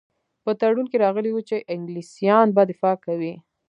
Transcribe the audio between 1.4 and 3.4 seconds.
چې انګلیسیان به دفاع کوي.